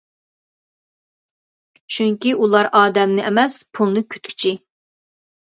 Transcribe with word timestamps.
چۈنكى 1.95 2.33
ئۇلار 2.37 2.71
ئادەمنى 2.81 3.27
ئەمەس 3.29 3.59
پۇلنى 3.79 4.05
كۈتكۈچى. 4.15 4.57